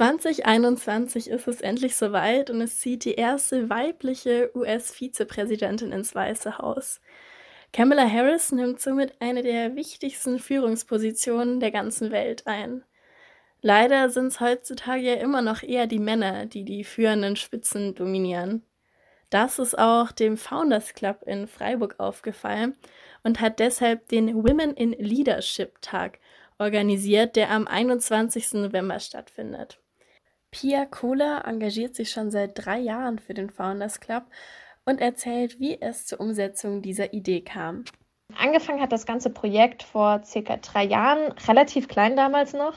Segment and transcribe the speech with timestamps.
[0.00, 7.02] 2021 ist es endlich soweit und es zieht die erste weibliche US-Vizepräsidentin ins Weiße Haus.
[7.74, 12.82] Kamala Harris nimmt somit eine der wichtigsten Führungspositionen der ganzen Welt ein.
[13.60, 18.62] Leider sind es heutzutage ja immer noch eher die Männer, die die führenden Spitzen dominieren.
[19.28, 22.74] Das ist auch dem Founders Club in Freiburg aufgefallen
[23.22, 26.20] und hat deshalb den Women in Leadership Tag
[26.56, 28.54] organisiert, der am 21.
[28.54, 29.78] November stattfindet.
[30.50, 34.24] Pia Kohler engagiert sich schon seit drei Jahren für den Founders Club
[34.84, 37.84] und erzählt, wie es zur Umsetzung dieser Idee kam.
[38.36, 42.74] Angefangen hat das ganze Projekt vor circa drei Jahren, relativ klein damals noch.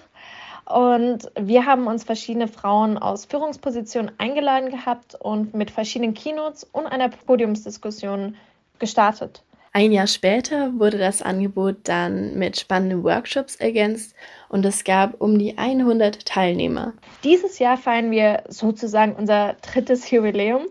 [0.66, 6.86] Und wir haben uns verschiedene Frauen aus Führungspositionen eingeladen gehabt und mit verschiedenen Keynotes und
[6.86, 8.36] einer Podiumsdiskussion
[8.80, 9.44] gestartet.
[9.76, 14.14] Ein Jahr später wurde das Angebot dann mit spannenden Workshops ergänzt
[14.48, 16.94] und es gab um die 100 Teilnehmer.
[17.24, 20.68] Dieses Jahr feiern wir sozusagen unser drittes Jubiläum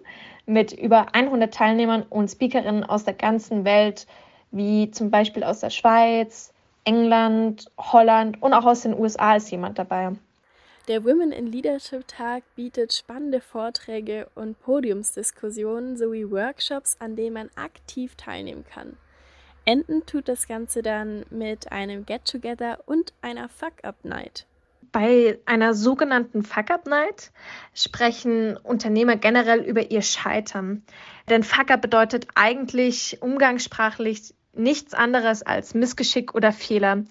[0.46, 4.06] mit über 100 Teilnehmern und Speakerinnen aus der ganzen Welt,
[4.52, 9.80] wie zum Beispiel aus der Schweiz, England, Holland und auch aus den USA ist jemand
[9.80, 10.12] dabei.
[10.88, 17.50] Der Women in Leadership Tag bietet spannende Vorträge und Podiumsdiskussionen sowie Workshops, an denen man
[17.54, 18.96] aktiv teilnehmen kann.
[19.64, 24.44] Enden tut das Ganze dann mit einem Get-Together und einer Fuck-Up-Night.
[24.90, 27.30] Bei einer sogenannten Fuck-Up-Night
[27.74, 30.82] sprechen Unternehmer generell über ihr Scheitern.
[31.30, 37.04] Denn Fuck-Up bedeutet eigentlich umgangssprachlich nichts anderes als Missgeschick oder Fehler.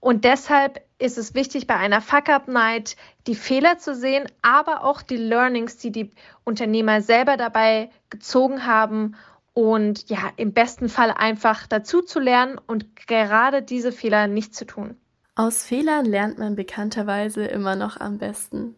[0.00, 2.96] Und deshalb ist es wichtig, bei einer Fuck-Up-Night
[3.26, 6.10] die Fehler zu sehen, aber auch die Learnings, die die
[6.44, 9.16] Unternehmer selber dabei gezogen haben
[9.54, 14.64] und ja, im besten Fall einfach dazu zu lernen und gerade diese Fehler nicht zu
[14.64, 14.96] tun.
[15.34, 18.74] Aus Fehlern lernt man bekannterweise immer noch am besten.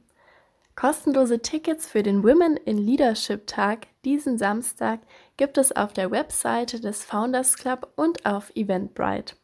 [0.76, 5.00] Kostenlose Tickets für den Women in Leadership Tag diesen Samstag
[5.36, 9.34] gibt es auf der Webseite des Founders Club und auf Eventbrite.